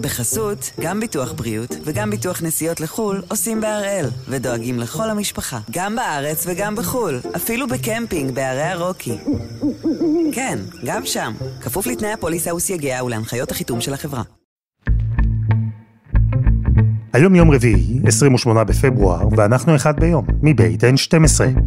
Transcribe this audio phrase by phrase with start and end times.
[0.00, 6.44] בחסות, גם ביטוח בריאות וגם ביטוח נסיעות לחו"ל עושים בהראל, ודואגים לכל המשפחה, גם בארץ
[6.46, 9.18] וגם בחו"ל, אפילו בקמפינג בערי הרוקי.
[10.32, 14.22] כן, גם שם, כפוף לתנאי הפוליסה וסייגיה ולהנחיות החיתום של החברה.
[17.12, 21.60] היום יום רביעי, 28 בפברואר, ואנחנו אחד ביום, מבית N12.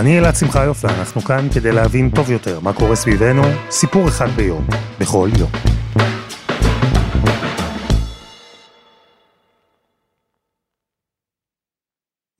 [0.00, 4.66] אני אלעד שמחיוף ואנחנו כאן כדי להבין טוב יותר מה קורה סביבנו, סיפור אחד ביום,
[5.00, 5.50] בכל יום.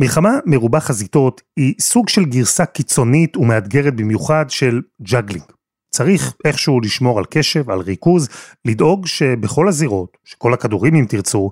[0.02, 5.45] מלחמה מרובה חזיתות היא סוג של גרסה קיצונית ומאתגרת במיוחד של ג'אגלינג.
[5.91, 8.28] צריך איכשהו לשמור על קשב, על ריכוז,
[8.64, 11.50] לדאוג שבכל הזירות, שכל הכדורים אם תרצו,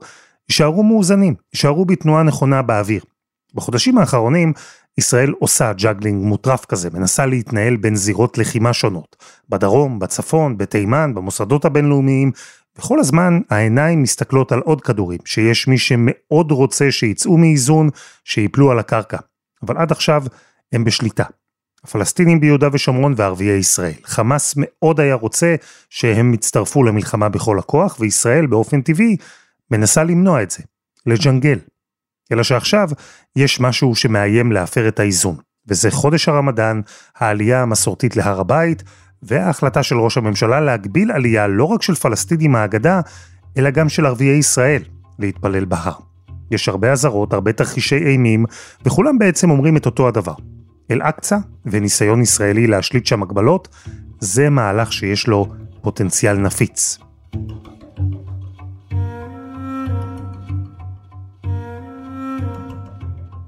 [0.48, 3.02] יישארו מאוזנים, יישארו בתנועה נכונה באוויר.
[3.54, 4.52] בחודשים האחרונים
[4.98, 9.16] ישראל עושה ג'אגלינג מטורף כזה, מנסה להתנהל בין זירות לחימה שונות.
[9.48, 12.32] בדרום, בצפון, בתימן, במוסדות הבינלאומיים,
[12.78, 17.90] וכל הזמן העיניים מסתכלות על עוד כדורים, שיש מי שמאוד רוצה שיצאו מאיזון,
[18.24, 19.18] שיפלו על הקרקע.
[19.62, 20.22] אבל עד עכשיו
[20.72, 21.24] הם בשליטה.
[21.84, 23.92] הפלסטינים ביהודה ושומרון וערביי ישראל.
[24.04, 25.54] חמאס מאוד היה רוצה
[25.90, 29.16] שהם יצטרפו למלחמה בכל הכוח, וישראל באופן טבעי
[29.70, 30.62] מנסה למנוע את זה,
[31.06, 31.58] לג'נגל.
[32.32, 32.88] אלא שעכשיו
[33.36, 35.36] יש משהו שמאיים להפר את האיזון,
[35.68, 36.80] וזה חודש הרמדאן,
[37.16, 38.82] העלייה המסורתית להר הבית,
[39.22, 43.00] וההחלטה של ראש הממשלה להגביל עלייה לא רק של פלסטינים מהגדה,
[43.58, 44.82] אלא גם של ערביי ישראל
[45.18, 45.92] להתפלל בהר.
[46.50, 48.44] יש הרבה אזהרות, הרבה תרחישי אימים,
[48.84, 50.34] וכולם בעצם אומרים את אותו הדבר.
[50.90, 53.68] אל-אקצא וניסיון ישראלי להשליט שם הגבלות,
[54.20, 55.46] זה מהלך שיש לו
[55.82, 56.98] פוטנציאל נפיץ.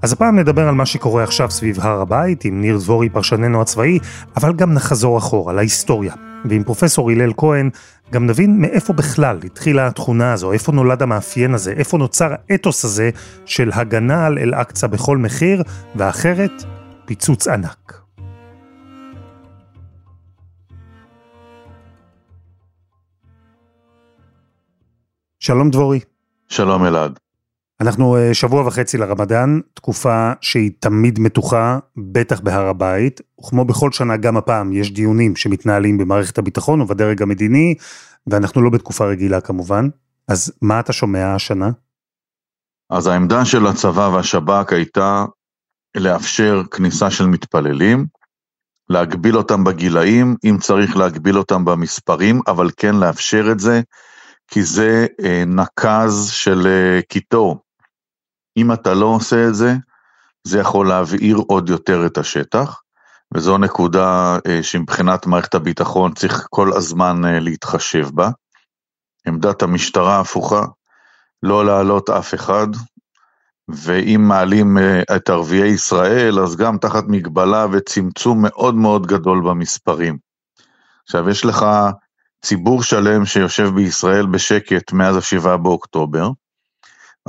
[0.01, 3.99] אז הפעם נדבר על מה שקורה עכשיו סביב הר הבית, עם ניר דבורי פרשננו הצבאי,
[4.37, 6.13] אבל גם נחזור אחורה, להיסטוריה.
[6.45, 7.69] ועם פרופסור הלל כהן,
[8.11, 13.09] גם נבין מאיפה בכלל התחילה התכונה הזו, איפה נולד המאפיין הזה, איפה נוצר האתוס הזה
[13.45, 15.63] של הגנה על אל-אקצא בכל מחיר,
[15.95, 16.63] ואחרת,
[17.05, 18.01] פיצוץ ענק.
[25.39, 25.99] שלום דבורי.
[26.49, 27.19] שלום אלעד.
[27.81, 34.17] אנחנו אה, שבוע וחצי לרמדאן, תקופה שהיא תמיד מתוחה, בטח בהר הבית, וכמו בכל שנה
[34.17, 37.75] גם הפעם יש דיונים שמתנהלים במערכת הביטחון ובדרג המדיני,
[38.27, 39.87] ואנחנו לא בתקופה רגילה כמובן.
[40.27, 41.69] אז מה אתה שומע השנה?
[42.89, 45.25] אז העמדה של הצבא והשב"כ הייתה
[45.97, 48.05] לאפשר כניסה של מתפללים,
[48.89, 53.81] להגביל אותם בגילאים, אם צריך להגביל אותם במספרים, אבל כן לאפשר את זה,
[54.47, 57.70] כי זה אה, נקז של אה, קיטור.
[58.57, 59.73] אם אתה לא עושה את זה,
[60.43, 62.81] זה יכול להבעיר עוד יותר את השטח,
[63.33, 68.29] וזו נקודה אה, שמבחינת מערכת הביטחון צריך כל הזמן אה, להתחשב בה.
[69.27, 70.65] עמדת המשטרה הפוכה,
[71.43, 72.67] לא להעלות אף אחד,
[73.69, 80.17] ואם מעלים אה, את ערביי ישראל, אז גם תחת מגבלה וצמצום מאוד מאוד גדול במספרים.
[81.03, 81.65] עכשיו, יש לך
[82.45, 86.29] ציבור שלם שיושב בישראל בשקט מאז השבעה באוקטובר,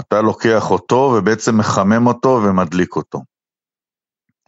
[0.00, 3.20] אתה לוקח אותו ובעצם מחמם אותו ומדליק אותו.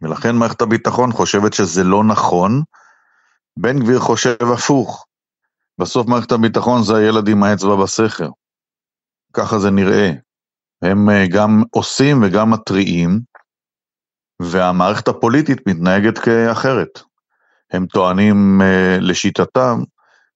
[0.02, 2.62] ולכן מערכת הביטחון חושבת שזה לא נכון,
[3.58, 5.06] בן גביר חושב הפוך.
[5.78, 8.28] בסוף מערכת הביטחון זה הילד עם האצבע בסכר.
[9.32, 10.10] ככה זה נראה.
[10.82, 13.20] הם אה, גם עושים וגם מתריעים,
[14.42, 17.00] והמערכת הפוליטית מתנהגת כאחרת.
[17.70, 19.78] הם טוענים אה, לשיטתם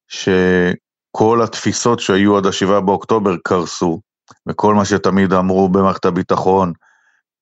[0.08, 4.00] שכל התפיסות שהיו עד השבעה באוקטובר קרסו,
[4.48, 6.72] וכל מה שתמיד אמרו במערכת הביטחון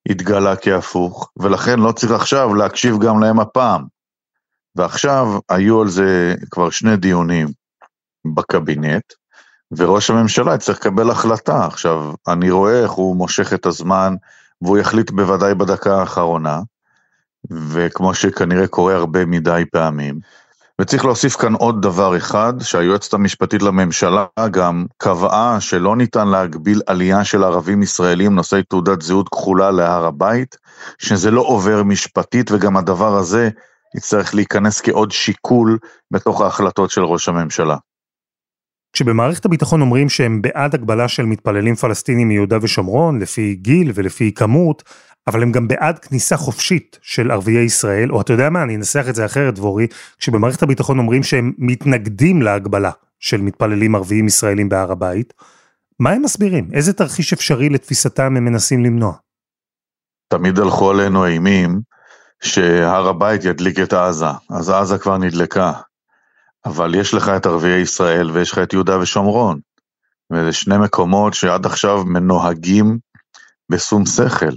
[0.08, 3.84] התגלה כהפוך, ולכן לא צריך עכשיו להקשיב גם להם הפעם.
[4.76, 7.48] ועכשיו היו על זה כבר שני דיונים
[8.34, 9.12] בקבינט,
[9.76, 11.66] וראש הממשלה יצטרך לקבל החלטה.
[11.66, 14.14] עכשיו, אני רואה איך הוא מושך את הזמן,
[14.62, 16.60] והוא יחליט בוודאי בדקה האחרונה,
[17.50, 20.18] וכמו שכנראה קורה הרבה מדי פעמים.
[20.80, 27.24] וצריך להוסיף כאן עוד דבר אחד, שהיועצת המשפטית לממשלה גם קבעה שלא ניתן להגביל עלייה
[27.24, 30.56] של ערבים ישראלים נושאי תעודת זהות כחולה להר הבית,
[30.98, 33.48] שזה לא עובר משפטית וגם הדבר הזה
[33.96, 35.78] יצטרך להיכנס כעוד שיקול
[36.10, 37.76] בתוך ההחלטות של ראש הממשלה.
[38.92, 44.82] כשבמערכת הביטחון אומרים שהם בעד הגבלה של מתפללים פלסטינים מיהודה ושומרון, לפי גיל ולפי כמות,
[45.26, 49.06] אבל הם גם בעד כניסה חופשית של ערביי ישראל, או אתה יודע מה, אני אנסח
[49.08, 49.86] את זה אחרת דבורי,
[50.18, 52.90] כשבמערכת הביטחון אומרים שהם מתנגדים להגבלה
[53.20, 55.32] של מתפללים ערביים ישראלים בהר הבית,
[56.00, 56.70] מה הם מסבירים?
[56.72, 59.12] איזה תרחיש אפשרי לתפיסתם הם מנסים למנוע?
[60.28, 61.80] תמיד הלכו עלינו אימים
[62.42, 65.72] שהר הבית ידליק את עזה, אז עזה כבר נדלקה.
[66.66, 69.60] אבל יש לך את ערביי ישראל ויש לך את יהודה ושומרון.
[70.32, 72.98] וזה שני מקומות שעד עכשיו מנוהגים
[73.70, 74.54] בשום שכל.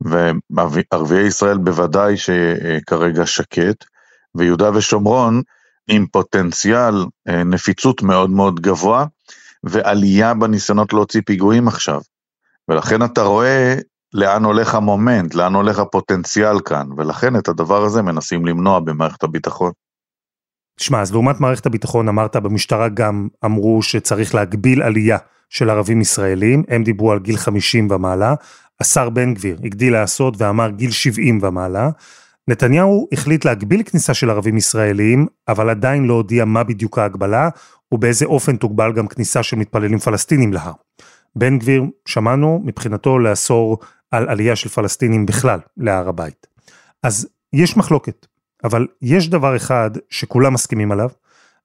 [0.00, 3.84] וערביי ישראל בוודאי שכרגע שקט,
[4.34, 5.42] ויהודה ושומרון
[5.88, 6.94] עם פוטנציאל
[7.28, 9.06] אה, נפיצות מאוד מאוד גבוה,
[9.64, 12.00] ועלייה בניסיונות להוציא פיגועים עכשיו.
[12.68, 13.74] ולכן אתה רואה
[14.14, 19.72] לאן הולך המומנט, לאן הולך הפוטנציאל כאן, ולכן את הדבר הזה מנסים למנוע במערכת הביטחון.
[20.80, 25.18] שמע, אז לעומת מערכת הביטחון אמרת, במשטרה גם אמרו שצריך להגביל עלייה
[25.50, 28.34] של ערבים ישראלים, הם דיברו על גיל 50 ומעלה,
[28.80, 31.90] השר בן גביר הגדיל לעשות ואמר גיל 70 ומעלה,
[32.48, 37.48] נתניהו החליט להגביל כניסה של ערבים ישראלים, אבל עדיין לא הודיע מה בדיוק ההגבלה,
[37.92, 40.72] ובאיזה אופן תוגבל גם כניסה של מתפללים פלסטינים להר.
[41.36, 43.78] בן גביר, שמענו, מבחינתו לאסור
[44.10, 46.46] על עלייה של פלסטינים בכלל להר הבית.
[47.02, 48.26] אז יש מחלוקת,
[48.64, 51.10] אבל יש דבר אחד שכולם מסכימים עליו,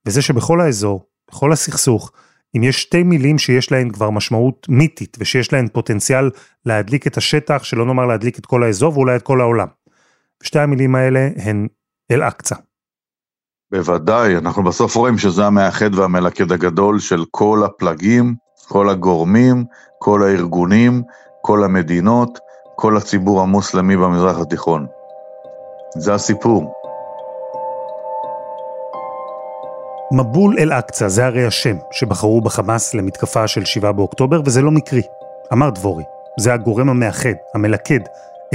[0.06, 2.12] וזה שבכל האזור, בכל הסכסוך,
[2.56, 6.30] אם יש שתי מילים שיש להן כבר משמעות מיתית, ושיש להן פוטנציאל
[6.66, 9.68] להדליק את השטח, שלא נאמר להדליק את כל האזור ואולי את כל העולם.
[10.42, 11.66] ושתי המילים האלה הן
[12.10, 12.54] אל-אקצא.
[13.70, 18.34] בוודאי, אנחנו בסוף רואים שזה המאחד והמלכד הגדול של כל הפלגים,
[18.68, 19.64] כל הגורמים,
[19.98, 21.02] כל הארגונים,
[21.42, 22.38] כל המדינות,
[22.76, 24.86] כל הציבור המוסלמי במזרח התיכון.
[25.98, 26.72] זה הסיפור.
[30.12, 35.02] מבול אל-אקצא זה הרי השם שבחרו בחמאס למתקפה של 7 באוקטובר, וזה לא מקרי.
[35.52, 36.04] אמר דבורי,
[36.40, 38.00] זה הגורם המאחד, המלכד.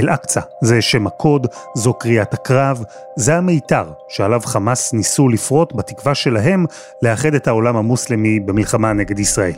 [0.00, 2.84] אל-אקצא זה שם הקוד, זו קריאת הקרב,
[3.16, 6.66] זה המיתר שעליו חמאס ניסו לפרוט בתקווה שלהם
[7.02, 9.52] לאחד את העולם המוסלמי במלחמה נגד ישראל.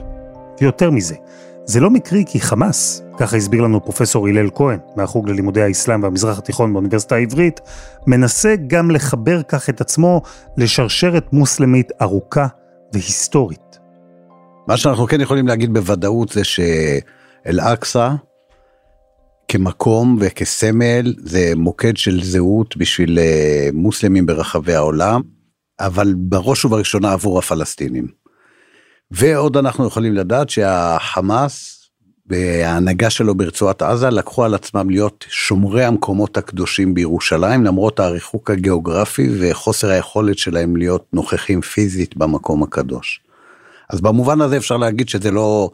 [0.61, 1.15] ויותר מזה,
[1.65, 6.39] זה לא מקרי כי חמאס, ככה הסביר לנו פרופסור הלל כהן, מהחוג ללימודי האסלאם והמזרח
[6.39, 7.61] התיכון באוניברסיטה העברית,
[8.07, 10.23] מנסה גם לחבר כך את עצמו
[10.57, 12.47] לשרשרת מוסלמית ארוכה
[12.93, 13.79] והיסטורית.
[14.69, 18.11] מה שאנחנו כן יכולים להגיד בוודאות זה שאל-אקצא
[19.49, 25.21] כמקום וכסמל זה מוקד של זהות בשביל אה, מוסלמים ברחבי העולם,
[25.81, 28.07] אבל בראש ובראשונה עבור הפלסטינים.
[29.11, 31.82] ועוד אנחנו יכולים לדעת שהחמאס
[32.27, 39.29] וההנהגה שלו ברצועת עזה לקחו על עצמם להיות שומרי המקומות הקדושים בירושלים למרות הריחוק הגיאוגרפי
[39.41, 43.21] וחוסר היכולת שלהם להיות נוכחים פיזית במקום הקדוש.
[43.91, 45.71] אז במובן הזה אפשר להגיד שזה לא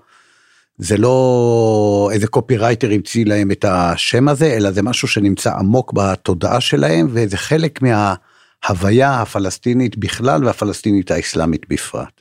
[0.78, 6.60] זה לא איזה קופירייטר המציא להם את השם הזה אלא זה משהו שנמצא עמוק בתודעה
[6.60, 12.20] שלהם וזה חלק מההוויה הפלסטינית בכלל והפלסטינית האסלאמית בפרט.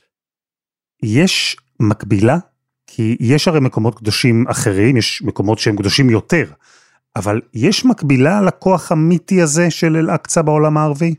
[1.02, 2.38] יש מקבילה?
[2.98, 6.44] כי יש הרי מקומות קדושים אחרים, יש מקומות שהם קדושים יותר,
[7.16, 11.14] אבל יש מקבילה לכוח המיתי הזה של אל-אקצא בעולם הערבי?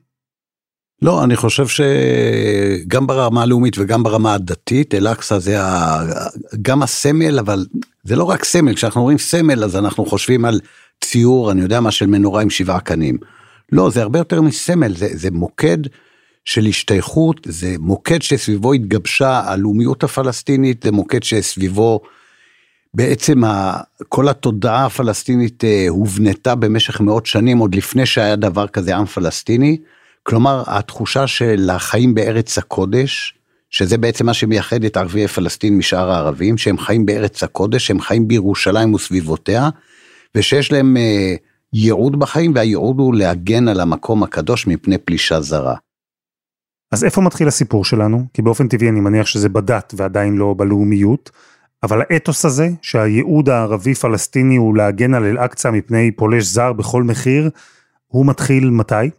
[1.01, 6.03] לא, אני חושב שגם ברמה הלאומית וגם ברמה הדתית, אל-אקצא זה ה...
[6.61, 7.65] גם הסמל, אבל
[8.03, 10.59] זה לא רק סמל, כשאנחנו אומרים סמל אז אנחנו חושבים על
[11.03, 13.17] ציור, אני יודע מה, של מנורה עם שבעה קנים.
[13.71, 15.77] לא, זה הרבה יותר מסמל, זה, זה מוקד
[16.50, 22.01] של השתייכות, זה מוקד שסביבו התגבשה הלאומיות הפלסטינית, זה מוקד שסביבו
[22.94, 23.42] בעצם
[24.10, 29.78] כל התודעה הפלסטינית אה, הובנתה במשך מאות שנים, עוד לפני שהיה דבר כזה עם פלסטיני.
[30.24, 33.34] כלומר, התחושה של החיים בארץ הקודש,
[33.70, 38.27] שזה בעצם מה שמייחד את ערביי פלסטין משאר הערבים, שהם חיים בארץ הקודש, שהם חיים
[38.27, 39.70] בירושלים וסביבותיה,
[40.36, 41.36] ושיש להם אה,
[41.74, 45.75] ייעוד בחיים, והייעוד הוא להגן על המקום הקדוש מפני פלישה זרה.
[46.91, 48.25] אז איפה מתחיל הסיפור שלנו?
[48.34, 51.29] כי באופן טבעי אני מניח שזה בדת ועדיין לא בלאומיות,
[51.84, 57.50] אבל האתוס הזה, שהייעוד הערבי-פלסטיני הוא להגן על אל-אקצא מפני פולש זר בכל מחיר,
[58.08, 59.10] הוא מתחיל מתי?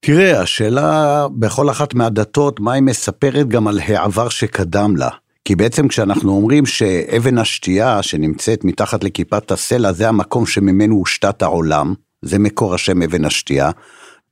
[0.00, 5.08] תראה, השאלה בכל אחת מהדתות, מה היא מספרת גם על העבר שקדם לה.
[5.44, 11.94] כי בעצם כשאנחנו אומרים שאבן השתייה שנמצאת מתחת לכיפת הסלע זה המקום שממנו הושתת העולם,
[12.22, 13.70] זה מקור השם אבן השתייה,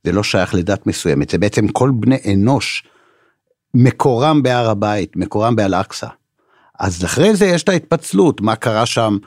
[0.03, 2.83] זה לא שייך לדת מסוימת, זה בעצם כל בני אנוש,
[3.73, 6.07] מקורם בהר הבית, מקורם באל-אקצא.
[6.79, 9.17] אז אחרי זה יש את ההתפצלות, מה קרה שם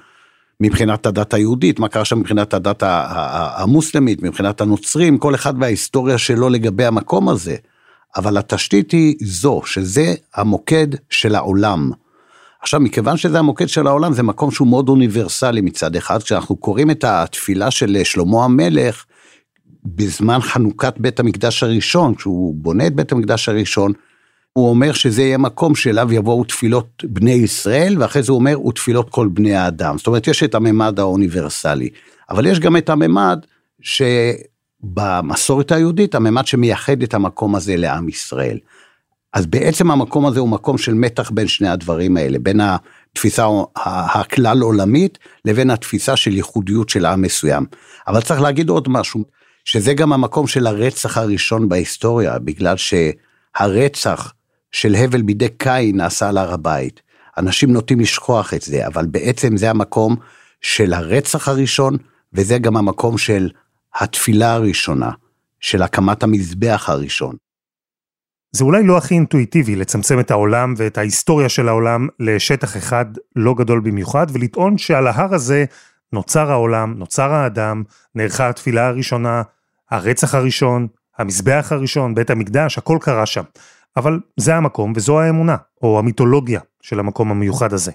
[0.61, 2.83] מבחינת הדת היהודית, מה קרה שם מבחינת הדת
[3.57, 7.57] המוסלמית, מבחינת הנוצרים, כל אחד וההיסטוריה שלו לגבי המקום הזה.
[8.17, 11.91] אבל התשתית היא זו, שזה המוקד של העולם.
[12.61, 16.23] עכשיו, מכיוון שזה המוקד של העולם, זה מקום שהוא מאוד אוניברסלי מצד אחד.
[16.23, 19.05] כשאנחנו קוראים את התפילה של שלמה המלך,
[19.95, 23.93] בזמן חנוכת בית המקדש הראשון, כשהוא בונה את בית המקדש הראשון,
[24.53, 29.11] הוא אומר שזה יהיה מקום שאליו יבואו תפילות בני ישראל, ואחרי זה הוא אומר, ותפילות
[29.11, 29.99] כל בני האדם.
[29.99, 31.89] זאת אומרת, יש את הממד האוניברסלי.
[32.31, 33.39] אבל יש גם את הממד
[33.81, 38.59] שבמסורת היהודית הממד שמייחד את המקום הזה לעם ישראל.
[39.33, 44.61] אז בעצם המקום הזה הוא מקום של מתח בין שני הדברים האלה, בין התפיסה הכלל
[44.61, 47.67] עולמית לבין התפיסה של ייחודיות של עם מסוים.
[48.09, 49.25] אבל צריך להגיד עוד משהו,
[49.67, 54.33] שזה גם המקום של הרצח הראשון בהיסטוריה, בגלל שהרצח
[54.73, 57.03] של הבל בידי קין נעשה על הר הבית.
[57.39, 60.17] אנשים נוטים לשכוח את זה, אבל בעצם זה המקום
[60.61, 61.97] של הרצח הראשון,
[62.33, 63.51] וזה גם המקום של
[63.95, 65.11] התפילה הראשונה,
[65.61, 67.37] של הקמת המזבח הראשון.
[68.53, 73.07] זה אולי לא הכי אינטואיטיבי לצמצם את העולם ואת ההיסטוריה של העולם לשטח אחד
[73.37, 75.65] לא גדול במיוחד, ולטעון שעל ההר הזה
[76.13, 77.83] נוצר העולם, נוצר האדם,
[78.15, 79.43] נערכה התפילה הראשונה,
[79.91, 80.87] הרצח הראשון,
[81.19, 83.43] המזבח הראשון, בית המקדש, הכל קרה שם.
[83.97, 87.93] אבל זה המקום וזו האמונה, או המיתולוגיה של המקום המיוחד הזה.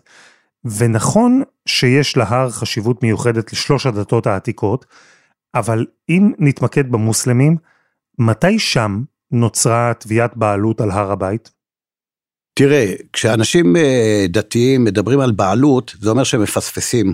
[0.78, 4.86] ונכון שיש להר חשיבות מיוחדת לשלוש הדתות העתיקות,
[5.56, 7.58] אבל אם נתמקד במוסלמים,
[8.20, 11.52] מתי שם נוצרה תביעת בעלות על הר הבית?
[12.54, 17.14] תראה, כשאנשים אה, דתיים מדברים על בעלות, זה אומר שהם מפספסים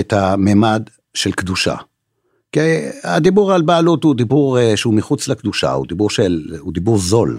[0.00, 0.82] את הממד
[1.14, 1.74] של קדושה.
[2.52, 2.60] כי
[3.04, 7.38] הדיבור על בעלות הוא דיבור אה, שהוא מחוץ לקדושה, הוא דיבור, של, הוא דיבור זול.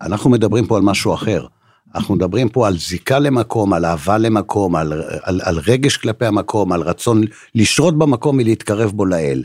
[0.00, 1.46] אנחנו מדברים פה על משהו אחר.
[1.94, 4.92] אנחנו מדברים פה על זיקה למקום, על אהבה למקום, על,
[5.22, 7.22] על, על רגש כלפי המקום, על רצון
[7.54, 9.42] לשרות במקום ולהתקרב בו לאל.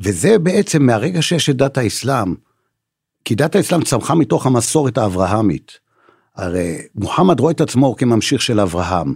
[0.00, 2.34] וזה בעצם מהרגע שיש את דת האסלאם,
[3.24, 5.78] כי דת האסלאם צמחה מתוך המסורת האברהמית.
[6.36, 9.14] הרי מוחמד רואה את עצמו כממשיך של אברהם.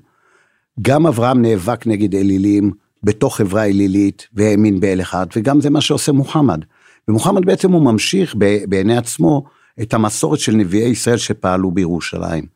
[0.83, 2.73] גם אברהם נאבק נגד אלילים
[3.05, 6.61] בתוך חברה אלילית והאמין באל אחד, וגם זה מה שעושה מוחמד.
[7.09, 8.35] ומוחמד בעצם הוא ממשיך
[8.69, 9.45] בעיני עצמו
[9.83, 12.47] את המסורת של נביאי ישראל שפעלו בירושלים.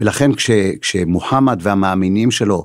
[0.00, 2.64] ולכן כש, כשמוחמד והמאמינים שלו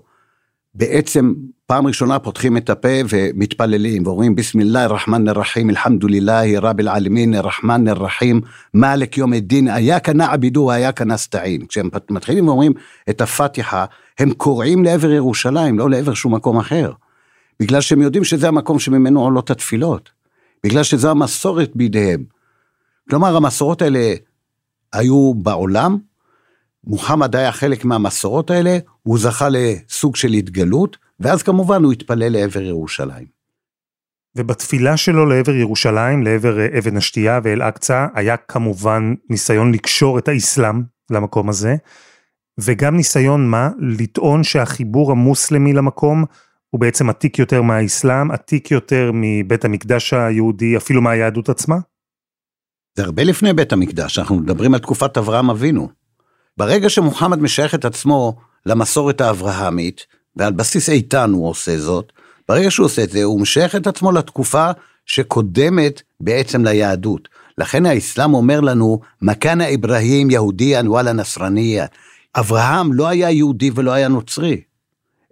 [0.75, 1.34] בעצם
[1.65, 8.41] פעם ראשונה פותחים את הפה ומתפללים ואומרים ביסמילlah א-רחמן א-רחים אלחמדולילlah רב אל-עלמין א-רחמן א-רחים
[8.74, 11.65] מאלק יום א-דין איאקה נעבדו איאקה נסתעין.
[11.65, 12.74] כשהם מתחילים ואומרים
[13.10, 13.86] את הפתיחה
[14.19, 16.91] הם קוראים לעבר ירושלים לא לעבר שום מקום אחר.
[17.59, 20.17] בגלל שהם יודעים שזה המקום שממנו עולות התפילות.
[20.63, 22.23] בגלל שזו המסורת בידיהם.
[23.09, 24.13] כלומר המסורות האלה
[24.93, 25.97] היו בעולם,
[26.83, 32.61] מוחמד היה חלק מהמסורות האלה, הוא זכה לסוג של התגלות, ואז כמובן הוא התפלל לעבר
[32.61, 33.37] ירושלים.
[34.35, 40.83] ובתפילה שלו לעבר ירושלים, לעבר אה, אבן השתייה ואל-אקצא, היה כמובן ניסיון לקשור את האסלאם
[41.09, 41.75] למקום הזה,
[42.57, 43.69] וגם ניסיון מה?
[43.79, 46.25] לטעון שהחיבור המוסלמי למקום
[46.69, 51.77] הוא בעצם עתיק יותר מהאסלאם, עתיק יותר מבית המקדש היהודי, אפילו מהיהדות עצמה?
[52.97, 55.89] זה הרבה לפני בית המקדש, אנחנו מדברים על תקופת אברהם אבינו.
[56.57, 60.05] ברגע שמוחמד משייך את עצמו למסורת האברהמית,
[60.36, 62.12] ועל בסיס איתן הוא עושה זאת,
[62.50, 64.71] ברגע שהוא עושה את זה, הוא משייך את עצמו לתקופה
[65.05, 67.29] שקודמת בעצם ליהדות.
[67.57, 71.86] לכן האסלאם אומר לנו, מכאנה אברהים יהודיאן וואלה נסרניה.
[72.36, 74.62] אברהם לא היה יהודי ולא היה נוצרי,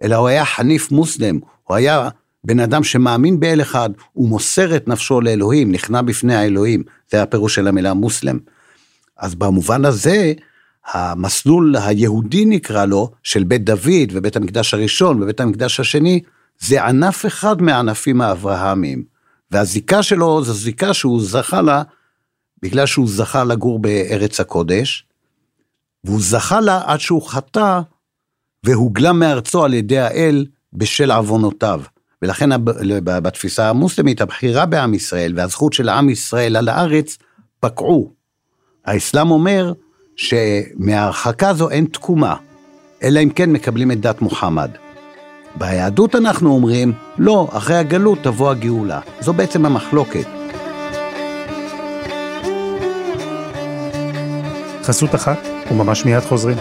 [0.02, 2.08] אלא הוא היה חניף מוסלם, הוא היה
[2.44, 7.54] בן אדם שמאמין באל אחד, הוא מוסר את נפשו לאלוהים, נכנע בפני האלוהים, זה הפירוש
[7.54, 8.38] של המילה מוסלם.
[9.16, 10.32] אז במובן הזה,
[10.86, 16.20] המסלול היהודי נקרא לו, של בית דוד ובית המקדש הראשון ובית המקדש השני,
[16.58, 19.04] זה ענף אחד מהענפים האברהמיים.
[19.50, 21.82] והזיקה שלו זו זיקה שהוא זכה לה,
[22.62, 25.06] בגלל שהוא זכה לגור בארץ הקודש,
[26.04, 27.80] והוא זכה לה עד שהוא חטא
[28.66, 31.80] והוגלם מארצו על ידי האל בשל עוונותיו.
[32.22, 32.50] ולכן
[33.04, 37.18] בתפיסה המוסלמית הבחירה בעם ישראל והזכות של עם ישראל על הארץ
[37.60, 38.12] פקעו.
[38.84, 39.72] האסלאם אומר
[40.16, 42.36] שמההרחקה הזו אין תקומה,
[43.02, 44.70] אלא אם כן מקבלים את דת מוחמד.
[45.58, 49.00] ביהדות אנחנו אומרים, לא, אחרי הגלות תבוא הגאולה.
[49.20, 50.26] זו בעצם המחלוקת.
[54.82, 55.38] חסות אחת,
[55.70, 56.56] וממש מיד חוזרים.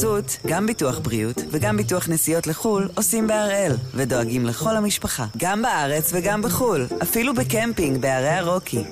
[0.00, 6.12] בחסות, גם ביטוח בריאות וגם ביטוח נסיעות לחו"ל עושים בהראל, ודואגים לכל המשפחה, גם בארץ
[6.14, 8.84] וגם בחו"ל, אפילו בקמפינג בערי הרוקי.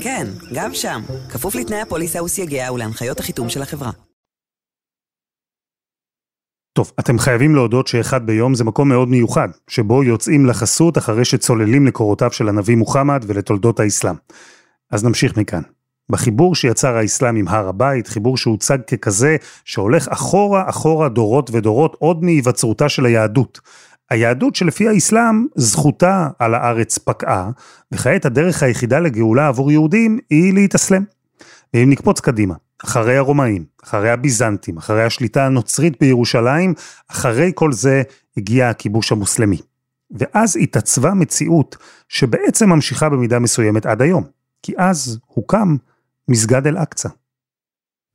[0.00, 3.90] כן, גם שם, כפוף לתנאי הפוליסה וסייגיה ולהנחיות החיתום של החברה.
[6.72, 11.86] טוב, אתם חייבים להודות שאחד ביום זה מקום מאוד מיוחד, שבו יוצאים לחסות אחרי שצוללים
[11.86, 14.16] לקורותיו של הנביא מוחמד ולתולדות האסלאם.
[14.90, 15.62] אז נמשיך מכאן.
[16.12, 22.24] בחיבור שיצר האסלאם עם הר הבית, חיבור שהוצג ככזה שהולך אחורה אחורה דורות ודורות עוד
[22.24, 23.60] מהיווצרותה של היהדות.
[24.10, 27.50] היהדות שלפי האסלאם זכותה על הארץ פקעה,
[27.92, 31.04] וכעת הדרך היחידה לגאולה עבור יהודים היא להתאסלם.
[31.74, 32.54] ואם נקפוץ קדימה,
[32.84, 36.74] אחרי הרומאים, אחרי הביזנטים, אחרי השליטה הנוצרית בירושלים,
[37.10, 38.02] אחרי כל זה
[38.36, 39.58] הגיע הכיבוש המוסלמי.
[40.10, 41.76] ואז התעצבה מציאות
[42.08, 44.24] שבעצם ממשיכה במידה מסוימת עד היום,
[44.62, 45.76] כי אז הוקם
[46.28, 47.08] מסגד אל-אקצא.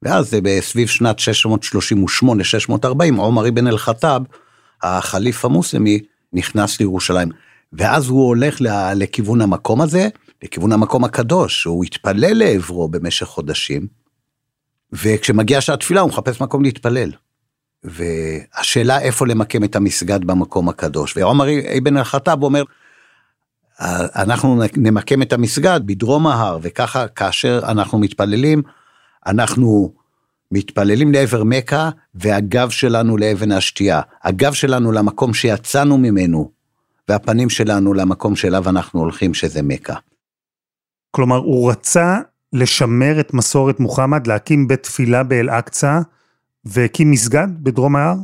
[0.02, 2.84] ואז בסביב שנת 638-640
[3.18, 4.22] עומר אבן אל-חטאב,
[4.84, 6.00] החליף המוסלמי,
[6.34, 7.30] נכנס לירושלים.
[7.74, 8.58] ואז הוא הולך
[8.96, 10.08] לכיוון המקום הזה,
[10.44, 13.88] לכיוון המקום הקדוש, הוא התפלל לעברו במשך חודשים,
[14.94, 17.12] וכשמגיע שעת תפילה הוא מחפש מקום להתפלל.
[17.84, 21.18] והשאלה איפה למקם את המסגד במקום הקדוש.
[21.18, 21.46] ועומר
[21.78, 22.64] אבן אל-חטאב אומר,
[23.82, 28.62] אנחנו נמקם את המסגד בדרום ההר, וככה כאשר אנחנו מתפללים,
[29.28, 29.94] אנחנו
[30.52, 34.02] מתפללים לעבר מכה, והגב שלנו לאבן השתייה.
[34.24, 36.52] הגב שלנו למקום שיצאנו ממנו,
[37.10, 39.96] והפנים שלנו למקום שאליו אנחנו הולכים, שזה מכה.
[41.12, 42.18] כלומר, הוא רצה
[42.54, 46.00] לשמר את מסורת מוחמד, להקים בית תפילה באל-אקצא,
[46.66, 48.16] והקים מסגד בדרום ההר?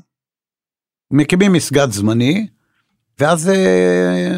[1.11, 2.47] מקימים מסגד זמני,
[3.19, 4.37] ואז אה,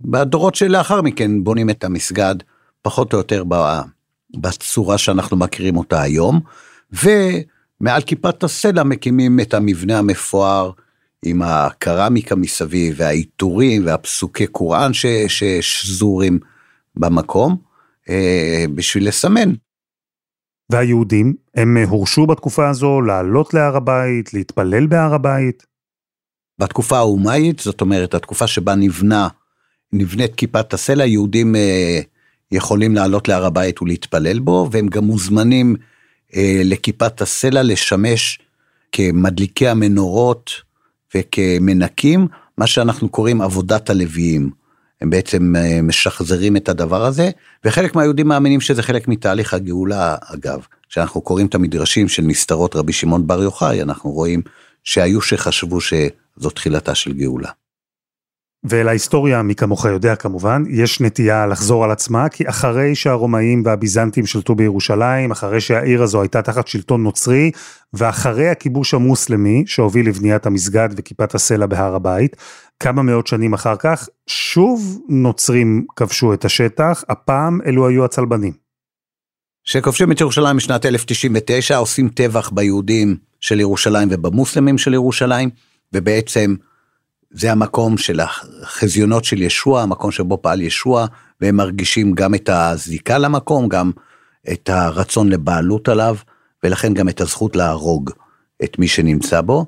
[0.00, 2.34] בדורות שלאחר מכן בונים את המסגד,
[2.82, 3.44] פחות או יותר
[4.36, 6.40] בצורה שאנחנו מכירים אותה היום,
[6.92, 10.70] ומעל כיפת הסלע מקימים את המבנה המפואר
[11.24, 14.90] עם הקרמיקה מסביב והעיטורים והפסוקי קוראן
[15.28, 16.38] ששזורים
[16.96, 17.56] במקום,
[18.08, 19.52] אה, בשביל לסמן.
[20.70, 25.66] והיהודים, הם הורשו בתקופה הזו לעלות להר הבית, להתפלל בהר הבית?
[26.58, 29.28] בתקופה האומאית, זאת אומרת, התקופה שבה נבנה,
[29.94, 32.00] נבנית כיפת הסלע, יהודים אה,
[32.52, 35.76] יכולים לעלות להר הבית ולהתפלל בו, והם גם מוזמנים
[36.36, 38.38] אה, לכיפת הסלע לשמש
[38.92, 40.50] כמדליקי המנורות
[41.14, 42.26] וכמנקים,
[42.58, 44.50] מה שאנחנו קוראים עבודת הלוויים.
[45.00, 47.30] הם בעצם אה, משחזרים את הדבר הזה,
[47.64, 50.66] וחלק מהיהודים מאמינים שזה חלק מתהליך הגאולה, אגב.
[50.88, 54.42] כשאנחנו קוראים את המדרשים של נסתרות רבי שמעון בר יוחאי, אנחנו רואים
[54.84, 57.50] שהיו שחשבו שזו תחילתה של גאולה.
[58.64, 64.54] ולהיסטוריה, מי כמוך יודע כמובן, יש נטייה לחזור על עצמה, כי אחרי שהרומאים והביזנטים שלטו
[64.54, 67.50] בירושלים, אחרי שהעיר הזו הייתה תחת שלטון נוצרי,
[67.92, 72.36] ואחרי הכיבוש המוסלמי שהוביל לבניית המסגד וכיפת הסלע בהר הבית,
[72.80, 78.52] כמה מאות שנים אחר כך, שוב נוצרים כבשו את השטח, הפעם אלו היו הצלבנים.
[79.64, 85.50] כשכובשים את ירושלים בשנת 1099, עושים טבח ביהודים של ירושלים ובמוסלמים של ירושלים,
[85.92, 86.54] ובעצם
[87.34, 91.06] זה המקום של החזיונות של ישוע, המקום שבו פעל ישוע,
[91.40, 93.90] והם מרגישים גם את הזיקה למקום, גם
[94.52, 96.16] את הרצון לבעלות עליו,
[96.62, 98.10] ולכן גם את הזכות להרוג
[98.64, 99.66] את מי שנמצא בו.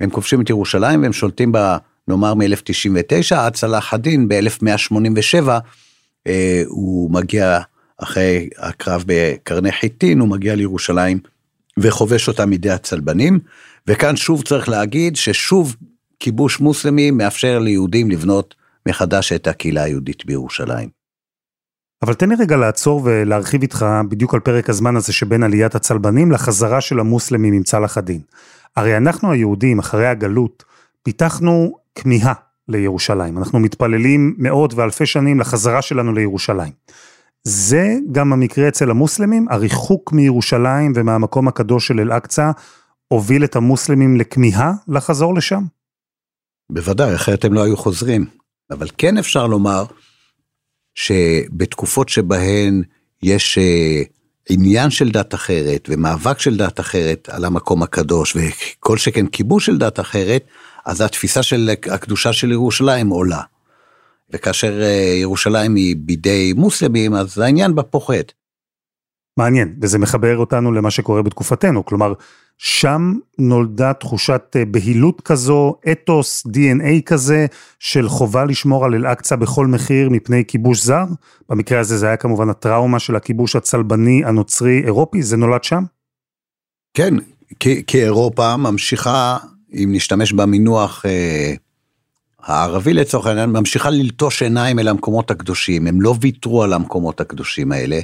[0.00, 1.78] הם כובשים את ירושלים והם שולטים בה,
[2.08, 5.48] נאמר מ-1099 עד צלאח א-דין ב-1187,
[6.26, 7.60] אה, הוא מגיע
[8.02, 11.18] אחרי הקרב בקרני חיטין, הוא מגיע לירושלים
[11.78, 13.38] וחובש אותה מידי הצלבנים.
[13.86, 15.76] וכאן שוב צריך להגיד ששוב
[16.20, 18.54] כיבוש מוסלמי מאפשר ליהודים לבנות
[18.88, 20.88] מחדש את הקהילה היהודית בירושלים.
[22.02, 26.32] אבל תן לי רגע לעצור ולהרחיב איתך בדיוק על פרק הזמן הזה שבין עליית הצלבנים
[26.32, 28.20] לחזרה של המוסלמים עם צלאח א-דין.
[28.76, 30.64] הרי אנחנו היהודים, אחרי הגלות,
[31.02, 32.32] פיתחנו כמיהה
[32.68, 33.38] לירושלים.
[33.38, 36.72] אנחנו מתפללים מאות ואלפי שנים לחזרה שלנו לירושלים.
[37.44, 42.50] זה גם המקרה אצל המוסלמים, הריחוק מירושלים ומהמקום הקדוש של אל-אקצא
[43.08, 45.62] הוביל את המוסלמים לכמיהה לחזור לשם?
[46.70, 48.26] בוודאי, אחרת הם לא היו חוזרים.
[48.70, 49.84] אבל כן אפשר לומר
[50.94, 52.82] שבתקופות שבהן
[53.22, 54.02] יש אה,
[54.50, 59.78] עניין של דת אחרת ומאבק של דת אחרת על המקום הקדוש וכל שכן כיבוש של
[59.78, 60.44] דת אחרת,
[60.86, 63.42] אז התפיסה של הקדושה של ירושלים עולה.
[64.30, 68.32] וכאשר אה, ירושלים היא בידי מוסלמים, אז העניין בה פוחת.
[69.38, 72.12] מעניין, וזה מחבר אותנו למה שקורה בתקופתנו, כלומר,
[72.58, 77.46] שם נולדה תחושת אה, בהילות כזו, אתוס, DNA כזה,
[77.78, 81.04] של חובה לשמור על אל-אקצא בכל מחיר מפני כיבוש זר?
[81.48, 85.84] במקרה הזה זה היה כמובן הטראומה של הכיבוש הצלבני הנוצרי אירופי, זה נולד שם?
[86.94, 87.14] כן,
[87.60, 89.36] כי, כי אירופה ממשיכה,
[89.72, 91.54] אם נשתמש במינוח אה,
[92.42, 97.72] הערבי לצורך העניין, ממשיכה ללטוש עיניים אל המקומות הקדושים, הם לא ויתרו על המקומות הקדושים
[97.72, 98.00] האלה.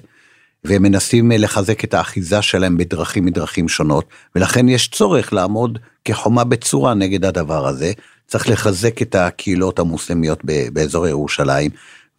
[0.64, 6.44] והם מנסים אה, לחזק את האחיזה שלהם בדרכים מדרכים שונות, ולכן יש צורך לעמוד כחומה
[6.44, 7.92] בצורה נגד הדבר הזה.
[8.26, 10.40] צריך לחזק את הקהילות המוסלמיות
[10.72, 11.70] באזור ירושלים,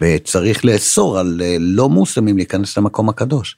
[0.01, 3.57] וצריך לאסור על אה, לא מוסלמים להיכנס למקום הקדוש.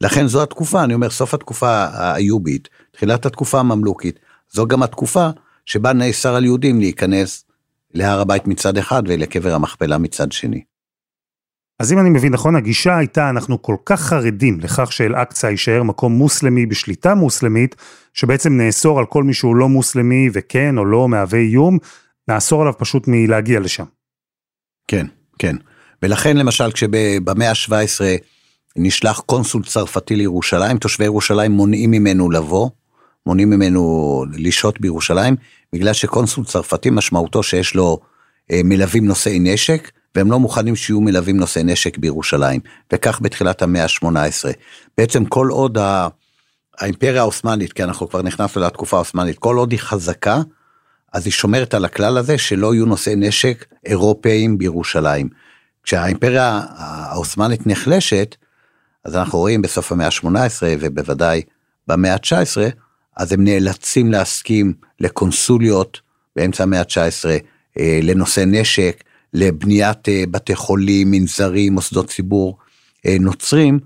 [0.00, 4.18] לכן זו התקופה, אני אומר, סוף התקופה האיובית, תחילת התקופה הממלוכית,
[4.52, 5.28] זו גם התקופה
[5.66, 7.44] שבה נאסר על יהודים להיכנס
[7.94, 10.73] להר הבית מצד אחד ולקבר המכפלה מצד שני.
[11.78, 16.12] אז אם אני מבין נכון, הגישה הייתה, אנחנו כל כך חרדים לכך שאל-אקצא יישאר מקום
[16.12, 17.76] מוסלמי בשליטה מוסלמית,
[18.12, 21.78] שבעצם נאסור על כל מי שהוא לא מוסלמי וכן או לא מהווה איום,
[22.28, 23.84] נאסור עליו פשוט מלהגיע לשם.
[24.88, 25.06] כן,
[25.38, 25.56] כן.
[26.02, 28.00] ולכן למשל כשבמאה ה-17
[28.76, 32.70] נשלח קונסול צרפתי לירושלים, תושבי ירושלים מונעים ממנו לבוא,
[33.26, 35.36] מונעים ממנו לשהות בירושלים,
[35.72, 38.00] בגלל שקונסול צרפתי משמעותו שיש לו
[38.52, 42.60] אה, מלווים נושאי נשק, והם לא מוכנים שיהיו מלווים נושאי נשק בירושלים,
[42.92, 44.52] וכך בתחילת המאה ה-18.
[44.98, 46.08] בעצם כל עוד ה...
[46.78, 50.40] האימפריה העות'מאנית, כי אנחנו כבר נכנסנו לתקופה העות'מאנית, כל עוד היא חזקה,
[51.12, 55.28] אז היא שומרת על הכלל הזה שלא יהיו נושאי נשק אירופאים בירושלים.
[55.82, 58.36] כשהאימפריה העות'מאנית נחלשת,
[59.04, 61.42] אז אנחנו רואים בסוף המאה ה-18 ובוודאי
[61.88, 62.70] במאה ה-19,
[63.16, 66.00] אז הם נאלצים להסכים לקונסוליות
[66.36, 67.28] באמצע המאה ה-19,
[67.78, 72.58] אה, לנושא נשק, לבניית אה, בתי חולים, מנזרים, מוסדות ציבור
[73.06, 73.78] אה, נוצרים,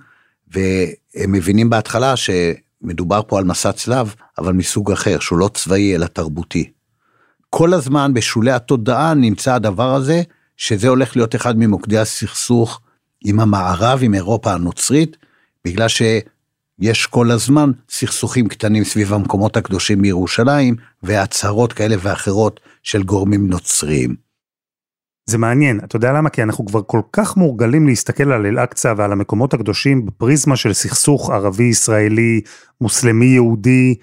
[0.48, 6.06] והם מבינים בהתחלה שמדובר פה על מסע צלב, אבל מסוג אחר, שהוא לא צבאי אלא
[6.06, 6.70] תרבותי.
[7.50, 10.22] כל הזמן בשולי התודעה נמצא הדבר הזה,
[10.56, 12.80] שזה הולך להיות אחד ממוקדי הסכסוך
[13.24, 15.16] עם המערב, עם אירופה הנוצרית,
[15.64, 23.48] בגלל שיש כל הזמן סכסוכים קטנים סביב המקומות הקדושים בירושלים, והצהרות כאלה ואחרות של גורמים
[23.48, 24.27] נוצריים.
[25.28, 26.30] זה מעניין, אתה יודע למה?
[26.30, 31.30] כי אנחנו כבר כל כך מורגלים להסתכל על אל-אקצא ועל המקומות הקדושים בפריזמה של סכסוך
[31.30, 32.40] ערבי-ישראלי,
[32.80, 33.94] מוסלמי-יהודי,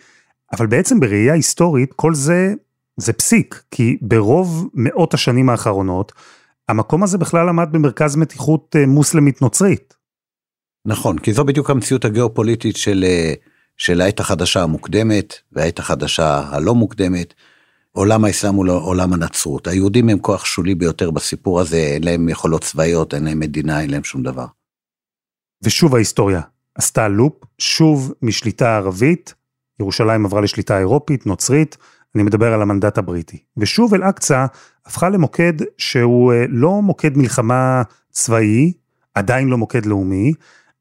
[0.53, 2.53] אבל בעצם בראייה היסטורית כל זה,
[2.97, 6.11] זה פסיק, כי ברוב מאות השנים האחרונות,
[6.69, 9.93] המקום הזה בכלל עמד במרכז מתיחות אה, מוסלמית נוצרית.
[10.85, 13.33] נכון, כי זו בדיוק המציאות הגיאופוליטית של, אה,
[13.77, 17.33] של העת החדשה המוקדמת והעת החדשה הלא מוקדמת.
[17.95, 19.67] עולם האסלאם הוא לא עולם הנצרות.
[19.67, 23.89] היהודים הם כוח שולי ביותר בסיפור הזה, אין להם יכולות צבאיות, אין להם מדינה, אין
[23.89, 24.45] להם שום דבר.
[25.63, 26.41] ושוב ההיסטוריה
[26.75, 29.33] עשתה לופ, שוב משליטה ערבית,
[29.79, 31.77] ירושלים עברה לשליטה אירופית, נוצרית,
[32.15, 33.37] אני מדבר על המנדט הבריטי.
[33.57, 34.45] ושוב אל-אקצא
[34.85, 37.81] הפכה למוקד שהוא אה, לא מוקד מלחמה
[38.11, 38.73] צבאי,
[39.13, 40.33] עדיין לא מוקד לאומי,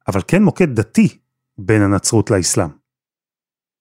[0.09, 1.19] אבל כן מוקד דתי
[1.59, 2.84] בין הנצרות לאסלאם.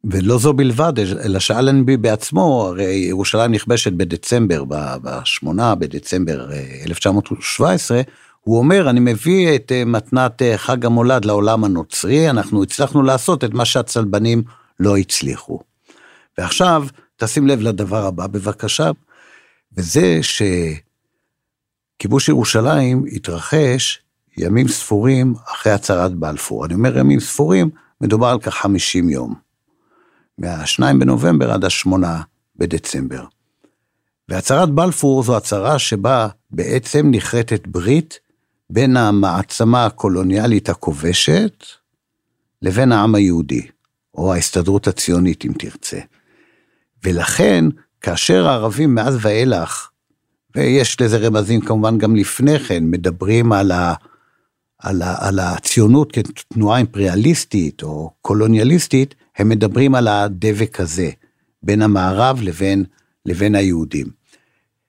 [0.03, 6.49] ולא זו בלבד, אלא שאלנבי בעצמו, הרי ירושלים נכבשת בדצמבר, ב-8 בדצמבר
[6.85, 8.03] 1917, אה,
[8.41, 13.43] הוא אומר, אני מביא את אה, מתנת אה, חג המולד לעולם הנוצרי, אנחנו הצלחנו לעשות
[13.43, 14.43] את מה שהצלבנים
[14.79, 15.59] לא הצליחו.
[16.37, 16.85] ועכשיו,
[17.17, 18.91] תשים לב לדבר הבא בבקשה,
[19.77, 20.19] וזה
[21.99, 23.99] שכיבוש ירושלים התרחש
[24.37, 26.65] ימים ספורים אחרי הצהרת בלפור.
[26.65, 27.69] אני אומר ימים ספורים,
[28.01, 29.42] מדובר על כ-50 יום.
[30.38, 31.89] מה-2 בנובמבר עד ה-8
[32.56, 33.26] בדצמבר.
[34.30, 38.19] והצהרת בלפור זו הצהרה שבה בעצם נכרתת ברית
[38.69, 41.65] בין המעצמה הקולוניאלית הכובשת
[42.62, 43.67] לבין העם היהודי,
[44.15, 46.00] או ההסתדרות הציונית אם תרצה.
[47.04, 47.65] ולכן,
[48.02, 49.89] כאשר הערבים מאז ואילך,
[50.56, 53.93] ויש לזה רמזים כמובן גם לפני כן, מדברים על, ה,
[54.80, 61.10] על, ה, על הציונות כתנועה אימפריאליסטית או קולוניאליסטית, הם מדברים על הדבק הזה,
[61.63, 62.86] בין המערב לבין,
[63.26, 64.08] לבין היהודים.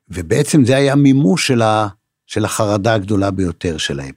[0.08, 1.88] ובעצם זה היה מימוש של, ה,
[2.26, 4.12] של החרדה הגדולה ביותר שלהם.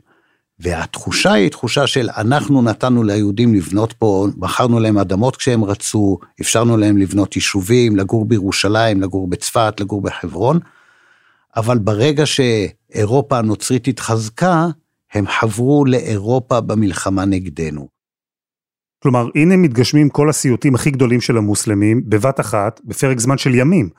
[0.60, 6.78] והתחושה היא תחושה של אנחנו נתנו ליהודים לבנות פה, מכרנו להם אדמות כשהם רצו, אפשרנו
[6.78, 10.60] להם לבנות יישובים, לגור בירושלים, לגור בצפת, לגור בחברון,
[11.56, 14.68] אבל ברגע שאירופה הנוצרית התחזקה,
[15.14, 17.97] הם חברו לאירופה במלחמה נגדנו.
[19.04, 23.90] כלומר, הנה מתגשמים כל הסיוטים הכי גדולים של המוסלמים, בבת אחת, בפרק זמן של ימים.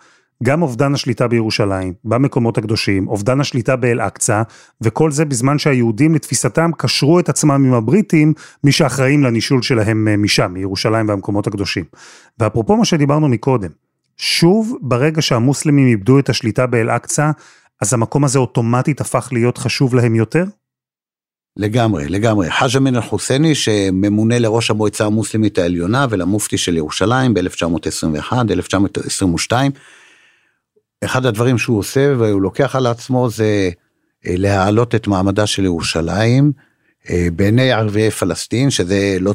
[0.43, 4.43] גם אובדן השליטה בירושלים, במקומות הקדושים, אובדן השליטה באל-אקצא,
[4.81, 8.33] וכל זה בזמן שהיהודים לתפיסתם קשרו את עצמם עם הבריטים,
[8.65, 11.85] מי שאחראים לנישול שלהם אה, משם, מירושלים והמקומות הקדושים.
[12.39, 13.71] ואפרופו מה שדיברנו מקודם,
[14.17, 17.31] שוב, ברגע שהמוסלמים איבדו את השליטה באל-אקצא,
[17.83, 20.45] אז המקום הזה אוטומטית הפך להיות חשוב להם יותר?
[21.59, 22.51] לגמרי, לגמרי.
[22.51, 29.73] חאג' אמין אל-חוסייני, שממונה לראש המועצה המוסלמית העליונה ולמופתי של ירושלים ב-1921, 1922,
[31.05, 33.71] אחד הדברים שהוא עושה והוא לוקח על עצמו זה
[34.27, 36.53] אה, להעלות את מעמדה של ירושלים
[37.11, 39.35] אה, בעיני ערביי פלסטין, שזה לא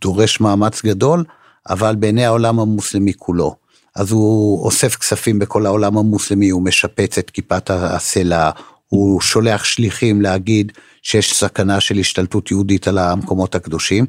[0.00, 1.24] דורש מאמץ גדול,
[1.68, 3.56] אבל בעיני העולם המוסלמי כולו.
[3.96, 8.50] אז הוא אוסף כספים בכל העולם המוסלמי, הוא משפץ את כיפת הסלע,
[8.90, 10.72] הוא שולח שליחים להגיד
[11.02, 14.04] שיש סכנה של השתלטות יהודית על המקומות הקדושים,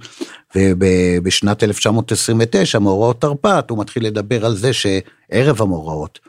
[0.55, 6.19] ובשנת 1929, מאורעות תרפ"ט, הוא מתחיל לדבר על זה שערב המאורעות,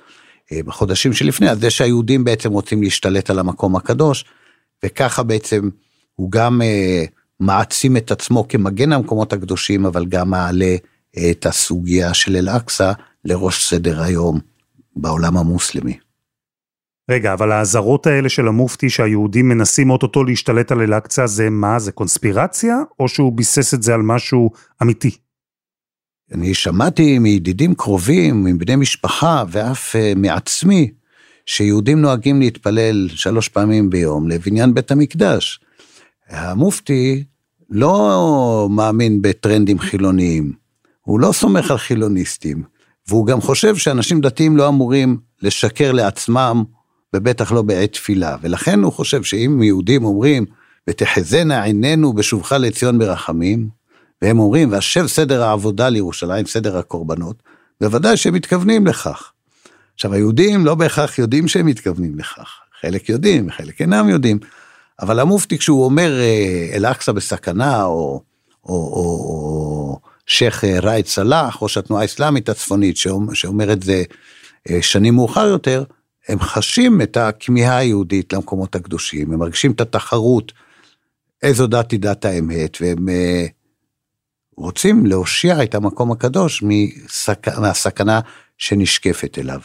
[0.53, 4.25] בחודשים שלפני, אז זה שהיהודים בעצם רוצים להשתלט על המקום הקדוש,
[4.85, 5.69] וככה בעצם
[6.15, 7.05] הוא גם אה,
[7.41, 10.77] מעצים את עצמו כמגן המקומות הקדושים, אבל גם מעלה
[11.31, 12.93] את הסוגיה של אל-אקצא
[13.25, 14.41] לראש סדר היום
[14.97, 15.97] בעולם המוסלמי.
[17.11, 21.79] רגע, אבל האזהרות האלה של המופתי שהיהודים מנסים אוטוטו להשתלט על אל-אקצא זה מה?
[21.79, 22.77] זה קונספירציה?
[23.01, 24.51] או שהוא ביסס את זה על משהו
[24.83, 25.17] אמיתי?
[26.33, 30.91] אני שמעתי מידידים קרובים, מבני משפחה ואף uh, מעצמי,
[31.47, 35.61] שיהודים נוהגים להתפלל שלוש פעמים ביום לבניין בית המקדש.
[36.29, 37.25] המופתי
[37.71, 40.53] לא מאמין בטרנדים חילוניים,
[41.01, 42.63] הוא לא סומך על חילוניסטים,
[43.09, 46.65] והוא גם חושב שאנשים דתיים לא אמורים לשקר לעצמם,
[47.15, 50.45] ובטח לא בעת תפילה, ולכן הוא חושב שאם יהודים אומרים,
[50.89, 53.69] ותחזינה עינינו בשובך לציון ברחמים,
[54.23, 57.43] והם אומרים, והשב סדר העבודה לירושלים, סדר הקורבנות,
[57.81, 59.33] בוודאי שהם מתכוונים לכך.
[59.95, 62.49] עכשיו, היהודים לא בהכרח יודעים שהם מתכוונים לכך.
[62.81, 64.39] חלק יודעים, חלק אינם יודעים.
[65.01, 68.23] אבל המופתי, כשהוא אומר אה, אל-אקצא בסכנה, או,
[68.65, 72.97] או, או, או שייח' ראאד סלאח, ראש התנועה האסלאמית הצפונית,
[73.33, 74.03] שאומר את זה
[74.71, 75.85] אה, שנים מאוחר יותר,
[76.29, 80.53] הם חשים את הכמיהה היהודית למקומות הקדושים, הם מרגישים את התחרות,
[81.43, 83.47] איזו דת היא דת האמת, והם אה,
[84.57, 87.49] רוצים להושיע את המקום הקדוש מסק...
[87.59, 88.21] מהסכנה
[88.59, 89.61] שנשקפת אליו.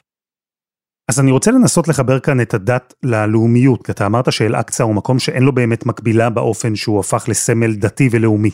[1.08, 5.20] אז אני רוצה לנסות לחבר כאן את הדת ללאומיות, כי אתה אמרת שאל-אקצא הוא מקום
[5.20, 8.52] שאין לו באמת מקבילה באופן שהוא הפך לסמל דתי ולאומי.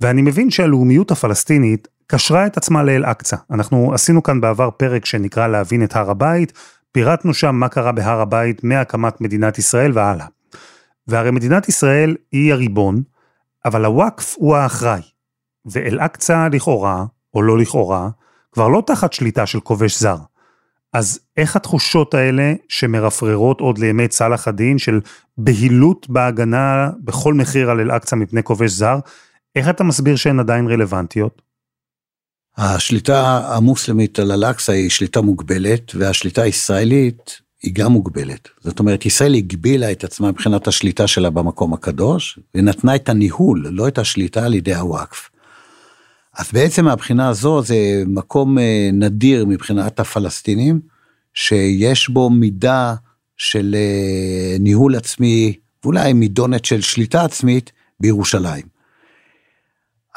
[0.00, 3.36] ואני מבין שהלאומיות הפלסטינית קשרה את עצמה לאל-אקצא.
[3.50, 6.52] אנחנו עשינו כאן בעבר פרק שנקרא להבין את הר הבית,
[6.94, 10.26] פירטנו שם מה קרה בהר הבית מהקמת מדינת ישראל והלאה.
[11.06, 13.02] והרי מדינת ישראל היא הריבון,
[13.64, 15.00] אבל הוואקף הוא האחראי.
[15.66, 17.04] ואל-אקצא לכאורה,
[17.34, 18.08] או לא לכאורה,
[18.52, 20.16] כבר לא תחת שליטה של כובש זר.
[20.92, 25.00] אז איך התחושות האלה שמרפררות עוד לימי צלאח א-דין של
[25.38, 28.98] בהילות בהגנה בכל מחיר על אל-אקצא מפני כובש זר,
[29.56, 31.42] איך אתה מסביר שהן עדיין רלוונטיות?
[32.56, 38.48] השליטה המוסלמית על אל-אקצא היא שליטה מוגבלת, והשליטה הישראלית היא גם מוגבלת.
[38.60, 43.88] זאת אומרת, ישראל הגבילה את עצמה מבחינת השליטה שלה במקום הקדוש, ונתנה את הניהול, לא
[43.88, 45.30] את השליטה על ידי הוואקף.
[46.38, 50.80] אז בעצם מהבחינה הזו זה מקום אה, נדיר מבחינת הפלסטינים,
[51.34, 52.94] שיש בו מידה
[53.36, 58.73] של אה, ניהול עצמי, ואולי מידונת של שליטה עצמית בירושלים.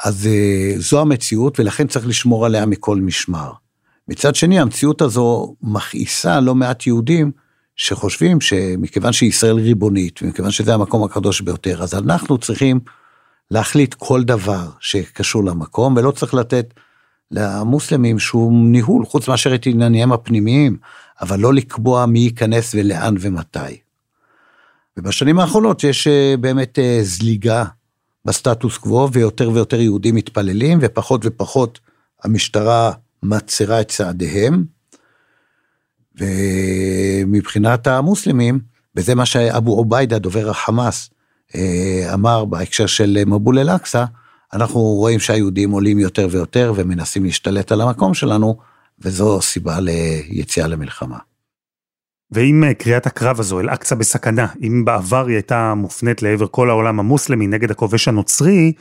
[0.04, 3.52] אז אה, זו המציאות ולכן צריך לשמור עליה מכל משמר.
[4.08, 7.30] מצד שני המציאות הזו מכעיסה לא מעט יהודים
[7.76, 12.80] שחושבים שמכיוון שישראל ריבונית ומכיוון שזה המקום הקדוש ביותר אז אנחנו צריכים
[13.50, 16.74] להחליט כל דבר שקשור למקום ולא צריך לתת
[17.30, 20.76] למוסלמים שום ניהול חוץ מאשר את ענייניהם הפנימיים
[21.20, 23.80] אבל לא לקבוע מי ייכנס ולאן ומתי.
[24.96, 27.64] ובשנים האחרונות יש אה, באמת אה, זליגה
[28.28, 31.80] בסטטוס קוו ויותר ויותר יהודים מתפללים ופחות ופחות
[32.24, 34.64] המשטרה מצרה את צעדיהם.
[36.18, 38.60] ומבחינת המוסלמים,
[38.96, 41.10] וזה מה שאבו עוביידה, דובר החמאס,
[41.54, 44.04] אה, אמר בהקשר של מבול אל-אקצא,
[44.52, 48.58] אנחנו רואים שהיהודים עולים יותר ויותר ומנסים להשתלט על המקום שלנו,
[48.98, 51.18] וזו סיבה ליציאה למלחמה.
[52.32, 57.00] ואם אה, קריאת הקרב הזו, אל-אקצא בסכנה, אם בעבר היא הייתה מופנית לעבר כל העולם
[57.00, 58.72] המוסלמי נגד הכובש הנוצרי,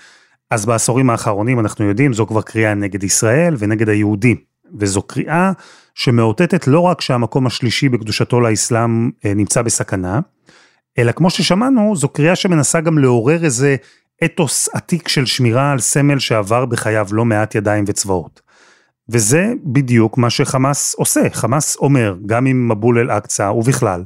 [0.51, 4.38] אז בעשורים האחרונים אנחנו יודעים, זו כבר קריאה נגד ישראל ונגד היהודים.
[4.79, 5.51] וזו קריאה
[5.95, 10.19] שמאותתת לא רק שהמקום השלישי בקדושתו לאסלאם אה, נמצא בסכנה,
[10.97, 13.75] אלא כמו ששמענו, זו קריאה שמנסה גם לעורר איזה
[14.25, 18.46] אתוס עתיק של שמירה על סמל שעבר בחייו לא מעט ידיים וצבאות.
[19.10, 21.22] וזה בדיוק מה שחמאס עושה.
[21.32, 24.04] חמאס אומר, גם עם מבול אל-אקצא ובכלל,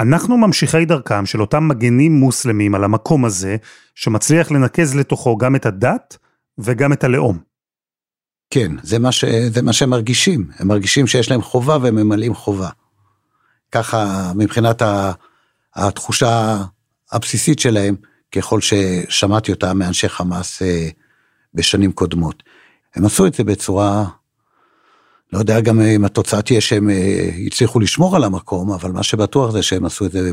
[0.00, 3.56] אנחנו ממשיכי דרכם של אותם מגנים מוסלמים על המקום הזה,
[3.94, 6.16] שמצליח לנקז לתוכו גם את הדת
[6.58, 7.38] וגם את הלאום.
[8.50, 9.24] כן, זה מה, ש...
[9.24, 10.50] זה מה שהם מרגישים.
[10.58, 12.68] הם מרגישים שיש להם חובה והם ממלאים חובה.
[13.72, 14.82] ככה מבחינת
[15.74, 16.56] התחושה
[17.12, 17.96] הבסיסית שלהם,
[18.32, 20.88] ככל ששמעתי אותה מאנשי חמאס אה,
[21.54, 22.42] בשנים קודמות.
[22.94, 24.04] הם עשו את זה בצורה
[25.32, 29.50] לא יודע גם אם התוצאה תהיה שהם אה, הצליחו לשמור על המקום, אבל מה שבטוח
[29.50, 30.32] זה שהם עשו את זה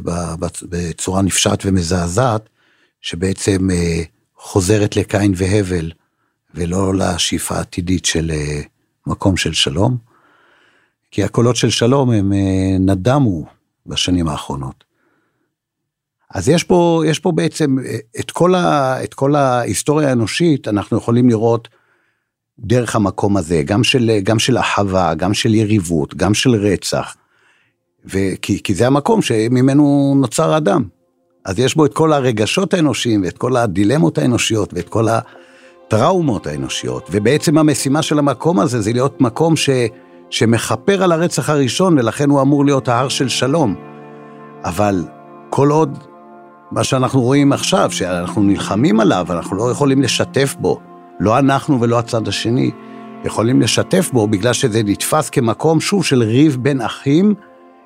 [0.69, 2.49] בצורה נפשעת ומזעזעת,
[3.01, 4.01] שבעצם אה,
[4.37, 5.91] חוזרת לקין והבל,
[6.55, 8.61] ולא לשאיפה העתידית של אה,
[9.07, 9.97] מקום של שלום.
[11.11, 12.33] כי הקולות של שלום הם
[12.79, 13.45] נדמו
[13.85, 14.83] בשנים האחרונות.
[16.33, 17.77] אז יש פה, יש פה בעצם
[18.19, 21.67] את כל, ה, את כל ההיסטוריה האנושית, אנחנו יכולים לראות
[22.59, 27.15] דרך המקום הזה, גם של, גם של אחווה, גם של יריבות, גם של רצח.
[28.05, 30.83] וכי, כי זה המקום שממנו נוצר האדם.
[31.45, 35.07] אז יש בו את כל הרגשות האנושיים ואת כל הדילמות האנושיות ואת כל
[35.87, 37.09] הטראומות האנושיות.
[37.11, 39.69] ובעצם המשימה של המקום הזה זה להיות מקום ש,
[40.29, 43.75] שמכפר על הרצח הראשון, ולכן הוא אמור להיות ההר של שלום.
[44.63, 45.03] אבל
[45.49, 45.97] כל עוד
[46.71, 50.79] מה שאנחנו רואים עכשיו, שאנחנו נלחמים עליו, אנחנו לא יכולים לשתף בו,
[51.19, 52.71] לא אנחנו ולא הצד השני,
[53.25, 57.33] יכולים לשתף בו בגלל שזה נתפס כמקום, שוב, של ריב בין אחים,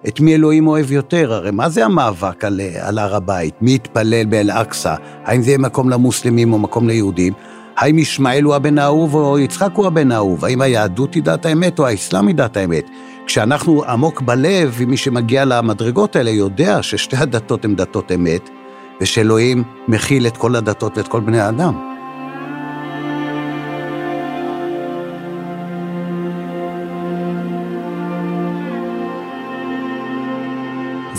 [0.07, 1.33] את מי אלוהים אוהב יותר.
[1.33, 3.53] הרי מה זה המאבק על, על הר הבית?
[3.61, 4.95] מי יתפלל באל-אקצא?
[5.25, 7.33] האם זה יהיה מקום למוסלמים או מקום ליהודים?
[7.77, 10.45] האם ישמעאל הוא הבן האהוב או יצחק הוא הבן האהוב?
[10.45, 12.89] האם היהדות היא דת האמת או האסלאם היא דת האמת?
[13.25, 18.49] כשאנחנו עמוק בלב, ומי שמגיע למדרגות האלה יודע ששתי הדתות הן דתות אמת,
[19.01, 21.88] ושאלוהים מכיל את כל הדתות ואת כל בני האדם.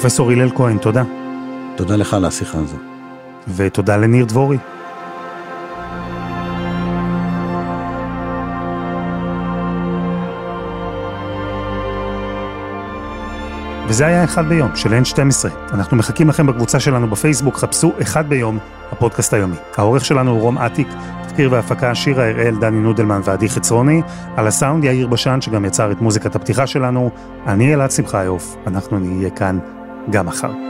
[0.00, 1.02] פרופסור הלל כהן, תודה.
[1.76, 2.76] תודה לך על השיחה הזו.
[3.56, 4.56] ותודה לניר דבורי.
[13.88, 15.48] וזה היה אחד ביום של N12.
[15.72, 18.58] אנחנו מחכים לכם בקבוצה שלנו בפייסבוק, חפשו אחד ביום,
[18.92, 19.56] הפודקאסט היומי.
[19.76, 20.88] העורך שלנו הוא רום אטיק,
[21.28, 24.02] תחקיר והפקה שירה הראל, דני נודלמן ועדי חצרוני,
[24.36, 27.10] על הסאונד יאיר בשן שגם יצר את מוזיקת הפתיחה שלנו.
[27.46, 29.58] אני אלעד שמחיוף, אנחנו נהיה כאן
[30.10, 30.69] גם מחר.